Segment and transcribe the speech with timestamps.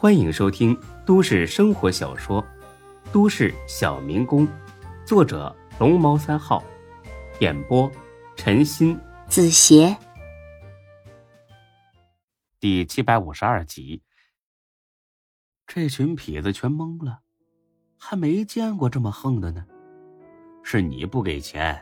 [0.00, 2.40] 欢迎收听都市生活小说
[3.12, 4.46] 《都市小民工》，
[5.04, 6.62] 作者龙猫三号，
[7.40, 7.90] 演播
[8.36, 9.96] 陈鑫、子邪，
[12.60, 14.00] 第七百五十二集。
[15.66, 17.18] 这群痞子全懵了，
[17.98, 19.66] 还没见过这么横的呢。
[20.62, 21.76] 是你不给钱，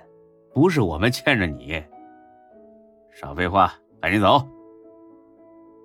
[0.55, 1.85] 不是我们欠着你。
[3.13, 4.43] 少废话，赶紧走！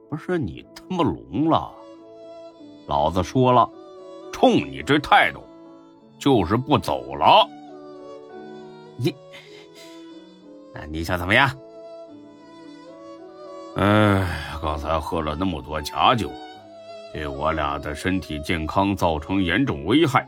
[0.09, 1.75] 不是你他妈聋了？
[2.87, 3.69] 老子说了，
[4.31, 5.41] 冲你这态度，
[6.19, 7.47] 就是不走了。
[8.97, 9.15] 你，
[10.73, 11.49] 那你想怎么样？
[13.77, 14.27] 哎，
[14.61, 16.29] 刚才喝了那么多假酒，
[17.13, 20.27] 对我俩的身体健康造成严重危害。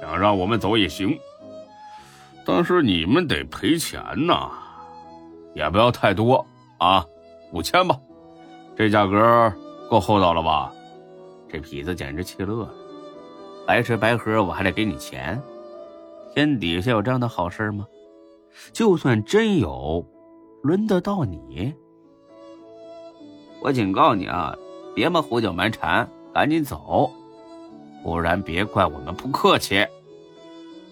[0.00, 1.18] 想让我们走也行，
[2.44, 4.50] 但是你们得赔钱呐，
[5.54, 6.44] 也不要太多
[6.78, 7.04] 啊，
[7.52, 7.98] 五千吧，
[8.76, 9.52] 这价格
[9.88, 10.72] 够厚道了吧？
[11.50, 12.74] 这痞子简直气乐了，
[13.66, 15.40] 白吃白喝，我还得给你钱？
[16.32, 17.86] 天底下有这样的好事吗？
[18.72, 20.04] 就算真有，
[20.62, 21.74] 轮得到你？
[23.62, 24.56] 我警告你啊，
[24.94, 27.10] 别么胡搅蛮缠，赶紧走，
[28.02, 29.86] 不然别怪我们不客气。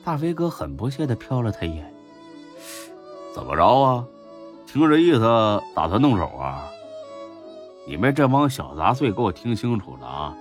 [0.04, 1.94] 大飞哥很不屑的瞟了他一眼，
[3.34, 4.04] 怎么着啊？
[4.66, 5.20] 听这意思，
[5.74, 6.68] 打算动手啊？
[7.86, 10.36] 你们这帮小杂碎，给我听清楚了啊！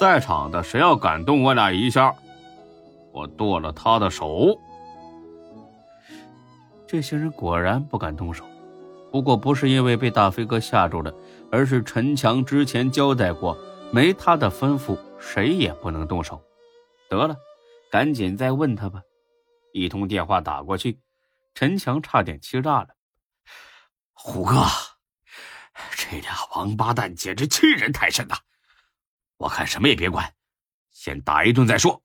[0.00, 2.14] 在场的谁要敢动我俩一下，
[3.12, 4.58] 我剁了他的手。
[6.88, 8.46] 这些人果然不敢动手，
[9.12, 11.12] 不过不是因为被大飞哥吓住了，
[11.52, 13.54] 而是陈强之前交代过，
[13.92, 16.42] 没他的吩咐，谁也不能动手。
[17.10, 17.36] 得了，
[17.90, 19.02] 赶紧再问他吧。
[19.74, 20.98] 一通电话打过去，
[21.52, 22.88] 陈强差点气炸了。
[24.14, 24.64] 虎哥，
[25.94, 28.34] 这俩王八蛋简直欺人太甚呐！
[29.40, 30.34] 我看什么也别管，
[30.90, 32.02] 先打一顿再说。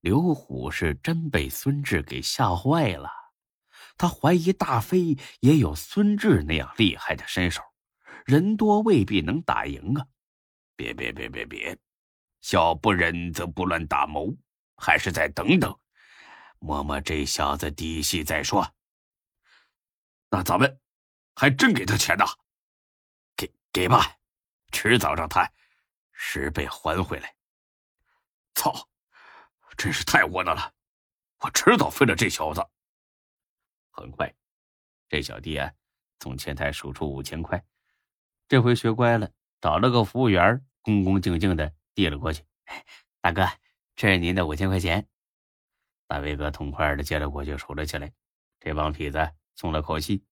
[0.00, 3.10] 刘虎是真被孙志给吓坏了，
[3.98, 7.62] 他怀疑大飞也有孙志那样厉害的身手，
[8.24, 10.06] 人多未必能打赢啊！
[10.74, 11.78] 别别别别别，
[12.40, 14.34] 小不忍则不乱大谋，
[14.78, 15.78] 还是再等等，
[16.60, 18.66] 摸摸这小子底细再说。
[20.30, 20.80] 那咱们
[21.34, 22.24] 还真给他钱呐？
[23.36, 24.16] 给给吧，
[24.72, 25.46] 迟早让他。
[26.26, 27.36] 十倍还回来！
[28.54, 28.88] 操，
[29.76, 30.72] 真是太窝囊了！
[31.40, 32.66] 我迟早废了这小子。
[33.90, 34.34] 很快，
[35.06, 35.70] 这小弟啊，
[36.18, 37.62] 从前台数出五千块，
[38.48, 39.30] 这回学乖了，
[39.60, 42.42] 找了个服务员，恭恭敬敬的递了过去。
[43.20, 43.46] 大哥，
[43.94, 45.06] 这是您的五千块钱。
[46.08, 48.10] 大伟哥痛快的接了过去，数了起来。
[48.58, 50.24] 这帮痞子松了口气，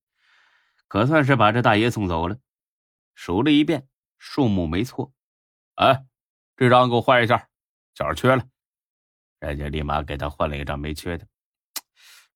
[0.89, 2.39] 可算是把这大爷送走了。
[3.15, 3.87] 数了一遍，
[4.19, 5.13] 数目没错。
[5.77, 6.05] 哎，
[6.57, 7.49] 这张给我换一下，
[7.95, 8.47] 角缺了。
[9.39, 11.27] 人家立马给他换了一张没缺的。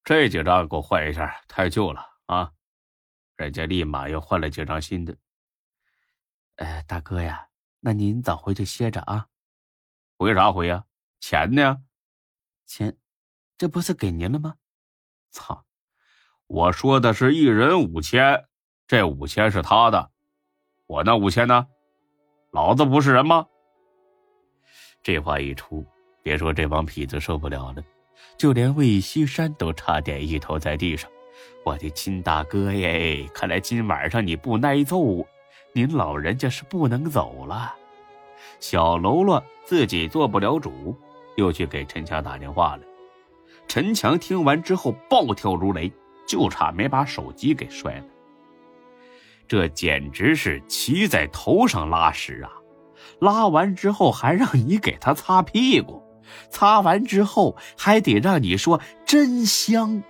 [0.03, 2.53] 这几张给我换一下，太旧了啊！
[3.37, 5.17] 人家立马又换了几张新的。
[6.57, 7.49] 哎，大哥呀，
[7.81, 9.29] 那您早回去歇着啊。
[10.17, 10.85] 回啥回呀？
[11.21, 11.85] 钱呢？
[12.65, 12.97] 钱，
[13.59, 14.57] 这不是给您了吗？
[15.31, 15.67] 操！
[16.47, 18.49] 我说的是一人五千，
[18.87, 20.11] 这五千是他的，
[20.87, 21.67] 我那五千呢？
[22.57, 23.47] 老子不是人吗？
[25.03, 25.85] 这话一出，
[26.23, 27.85] 别说这帮痞子受不了了，
[28.39, 31.11] 就连魏西山都差点一头在地上。
[31.67, 33.29] 我的亲大哥耶！
[33.35, 35.23] 看来今晚上你不耐揍，
[35.75, 37.75] 您老人家是不能走了。
[38.59, 40.97] 小喽啰自己做不了主，
[41.37, 42.83] 又去给陈强打电话了。
[43.69, 45.93] 陈强听完之后暴跳如雷，
[46.27, 48.05] 就差没把手机给摔了。
[49.49, 52.51] 这简直是骑在头上拉屎啊！
[53.21, 56.03] 拉完之后还让你给他擦屁股，
[56.51, 60.03] 擦完之后还得让你说真香，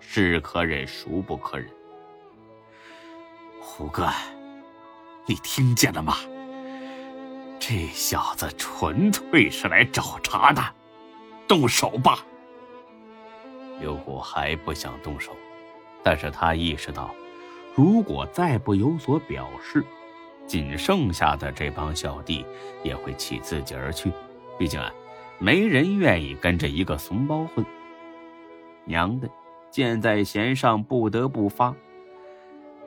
[0.00, 1.68] 是可忍孰不可忍。
[3.60, 4.08] 胡哥，
[5.26, 6.16] 你听见了吗？
[7.58, 10.62] 这小子纯粹是来找茬的，
[11.48, 12.24] 动手吧！
[13.80, 15.36] 刘虎还不想动手，
[16.02, 17.10] 但是他意识到。
[17.78, 19.84] 如果再不有所表示，
[20.48, 22.44] 仅剩下的这帮小弟
[22.82, 24.10] 也会弃自己而去。
[24.58, 24.92] 毕竟啊，
[25.38, 27.64] 没人愿意跟着一个怂包混。
[28.84, 29.30] 娘的，
[29.70, 31.72] 箭在弦上，不得不发。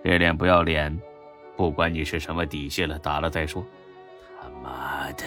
[0.04, 1.00] 这脸不要脸，
[1.56, 3.64] 不管你是什么底细了，打了再说。
[4.42, 5.24] 他妈的，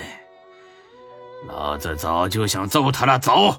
[1.49, 3.19] 老子早就想揍他了。
[3.19, 3.55] 走，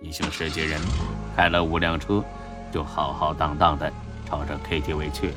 [0.00, 0.80] 一行十几人
[1.36, 2.24] 开了五辆车，
[2.72, 3.92] 就浩浩荡荡的。
[4.26, 5.34] 朝着 KTV 去了。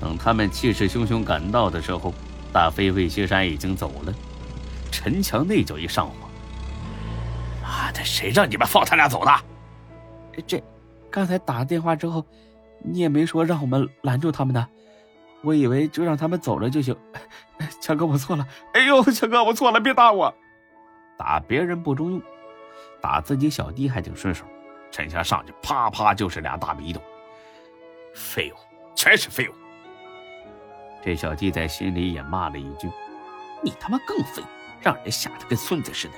[0.00, 2.14] 等他们气势汹汹赶到的时候，
[2.52, 4.14] 大飞魏西山已经走了。
[4.90, 6.14] 陈强那就一上火
[7.62, 9.32] ：“妈的，谁让你们放他俩走的？
[10.46, 10.62] 这，
[11.10, 12.24] 刚才打电话之后，
[12.82, 14.66] 你也没说让我们拦住他们的，
[15.42, 16.96] 我以为就让他们走了就行。
[17.80, 18.46] 强哥，我错了。
[18.72, 20.32] 哎呦，强哥，我错了，别打我。
[21.18, 22.22] 打别人不中用，
[23.00, 24.44] 打自己小弟还挺顺手。
[24.90, 27.00] 陈强上去啪啪就是俩大逼斗，
[28.14, 28.56] 废物，
[28.94, 29.52] 全是废物。
[31.02, 32.90] 这小弟在心里也骂了一句
[33.62, 34.42] ：“你他妈更废，
[34.80, 36.14] 让人吓得跟孙子似的。”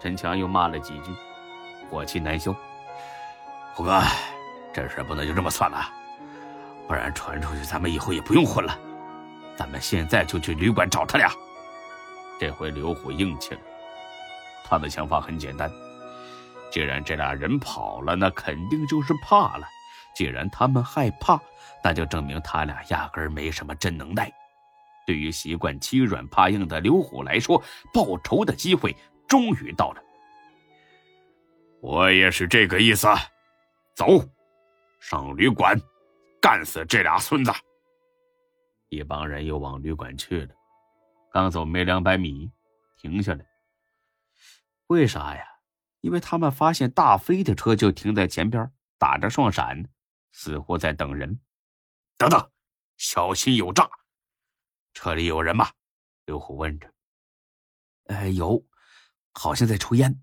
[0.00, 1.14] 陈强又骂了几句，
[1.88, 2.54] 火气难消。
[3.74, 4.02] 虎哥，
[4.74, 5.88] 这事不能就这么算了，
[6.86, 8.78] 不然传出去，咱们以后也不用混了。
[9.56, 11.30] 咱们现在就去旅馆找他俩。
[12.38, 13.60] 这回刘虎硬气了，
[14.64, 15.70] 他的想法很简单：
[16.72, 19.68] 既然这俩人跑了，那肯定就是怕了。
[20.14, 21.38] 既然他们害怕，
[21.84, 24.32] 那就证明他俩压根儿没什么真能耐。
[25.06, 28.96] 对于习惯欺软怕硬的刘虎来说，报仇的机会
[29.28, 30.02] 终于到了。
[31.82, 33.06] 我也是这个意思。
[33.94, 34.06] 走，
[34.98, 35.78] 上旅馆，
[36.40, 37.52] 干死这俩孙子！
[38.88, 40.54] 一帮人又往旅馆去了。
[41.30, 42.50] 刚走没两百米，
[42.96, 43.44] 停下来。
[44.86, 45.44] 为啥呀？
[46.02, 49.84] 因为他们发现大飞的车就停在前边，打着双闪。
[50.34, 51.40] 似乎在等人，
[52.16, 52.50] 等等，
[52.96, 53.86] 小心有诈！
[54.94, 55.70] 车里有人吗？
[56.24, 56.90] 刘虎问着。
[58.06, 58.66] 哎，有，
[59.34, 60.22] 好像在抽烟。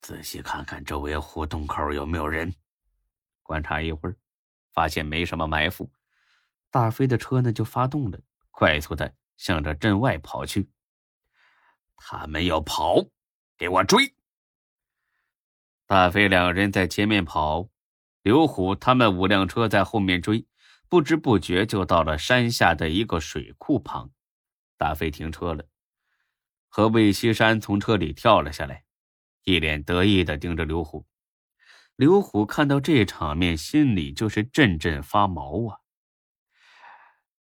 [0.00, 2.52] 仔细看看周围胡同口有没有人。
[3.44, 4.16] 观察一会儿，
[4.72, 5.88] 发现没什么埋伏。
[6.68, 8.20] 大飞的车呢，就发动了，
[8.50, 10.68] 快速的向着镇外跑去。
[11.96, 12.96] 他们要跑，
[13.56, 14.12] 给我追！
[15.88, 17.70] 大飞两人在前面跑。
[18.20, 20.46] 刘虎他们五辆车在后面追，
[20.86, 24.10] 不知不觉就到了山下的一个水库旁。
[24.76, 25.64] 大飞停车了，
[26.68, 28.84] 和魏西山从车里跳了下来，
[29.44, 31.06] 一脸得意的盯着刘虎。
[31.96, 35.80] 刘虎看到这场面，心里就是阵阵发毛啊！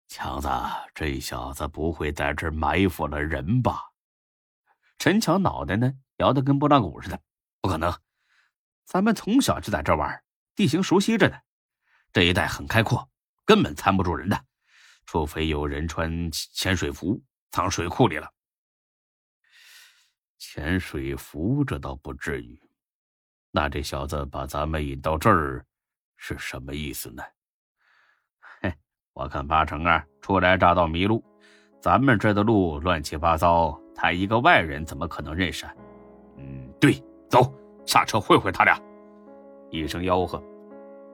[0.10, 0.50] 强子，
[0.94, 3.94] 这小子不会在这埋伏了人吧？
[4.98, 7.22] 陈强脑袋呢摇得跟拨浪鼓似的，
[7.62, 7.90] 不可能，
[8.86, 10.24] 咱们从小就在这玩。
[10.56, 11.36] 地形熟悉着呢，
[12.12, 13.10] 这一带很开阔，
[13.44, 14.40] 根本藏不住人的，
[15.06, 17.20] 除非有人穿潜水服
[17.52, 18.32] 藏水库里了。
[20.38, 22.62] 潜水服这倒不至于，
[23.50, 25.66] 那这小子把咱们引到这儿
[26.18, 27.24] 是什么意思呢？
[28.62, 28.72] 嘿，
[29.14, 31.24] 我看八成啊，初来乍到迷路，
[31.82, 35.66] 咱们这的路乱七八糟，他一个外人怎么可能认识？
[36.38, 37.52] 嗯，对，走，
[37.86, 38.78] 下车会会他俩。
[39.70, 40.42] 一声吆喝，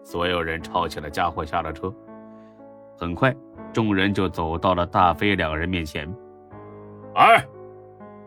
[0.04, 1.94] 所有人抄起了家伙下了车。
[2.98, 3.33] 很快，
[3.71, 6.13] 众人就走到了大飞两人面前。
[7.16, 7.45] 哎，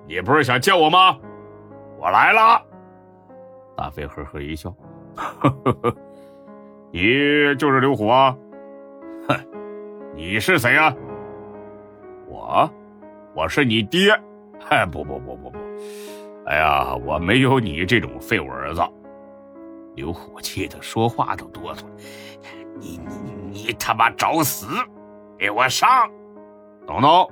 [0.06, 1.18] 你不是想见我吗？
[1.98, 2.60] 我来了。
[3.76, 4.74] 大飞呵呵一笑，
[5.14, 5.94] 呵呵呵，
[6.90, 8.36] 你就是刘虎啊？
[9.28, 9.36] 哼，
[10.14, 10.94] 你是谁呀？
[12.26, 12.70] 我，
[13.34, 14.18] 我是你爹。
[14.58, 15.58] 嗨，不不不不不，
[16.46, 18.82] 哎呀，我没有你这种废物儿子。
[19.94, 21.84] 刘虎气的说话都哆嗦，
[22.80, 24.66] 你你你他妈找死！
[25.38, 25.88] 给我上！
[26.86, 27.30] 东东，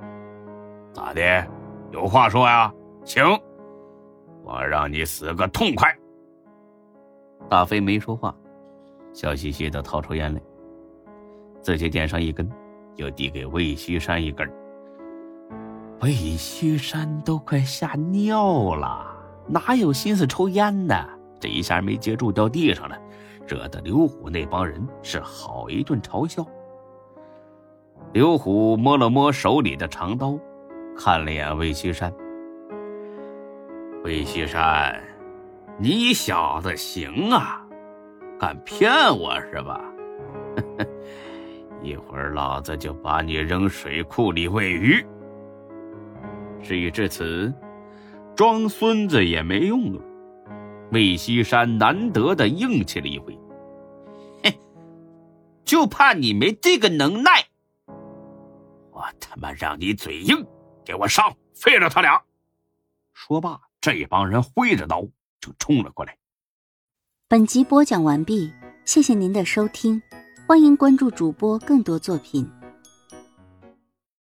[0.93, 1.47] 咋的？
[1.91, 2.73] 有话说呀？
[3.03, 3.23] 行，
[4.43, 5.93] 我让你死个痛快。
[7.49, 8.33] 大飞没说话，
[9.11, 10.41] 笑嘻嘻的掏出烟来，
[11.61, 12.49] 自己点上一根，
[12.95, 14.49] 又递给魏西山一根。
[16.01, 19.05] 魏西山都快吓尿了，
[19.47, 20.95] 哪有心思抽烟呢？
[21.39, 22.97] 这一下没接住，掉地上了，
[23.47, 26.43] 惹得刘虎那帮人是好一顿嘲笑。
[28.13, 30.35] 刘虎摸了摸手里的长刀，
[30.97, 32.11] 看了眼魏西山。
[34.03, 34.99] 魏西山，
[35.77, 37.61] 你小子行啊，
[38.39, 39.79] 敢骗我是吧？
[41.83, 45.05] 一会儿老子就把你扔水库里喂鱼。
[46.63, 47.53] 事已至此，
[48.35, 50.01] 装孙子也没用了。
[50.91, 53.37] 魏西山难得的硬气了一回，
[54.43, 54.59] 嘿，
[55.63, 57.45] 就怕你没这个能耐！
[58.91, 60.45] 我他妈让你嘴硬，
[60.83, 62.21] 给我上，废了他俩！
[63.13, 65.01] 说罢，这帮人挥着刀
[65.39, 66.17] 就冲了过来。
[67.29, 68.51] 本集播讲完毕，
[68.83, 70.01] 谢谢您的收听，
[70.45, 72.45] 欢迎关注主播更多作品。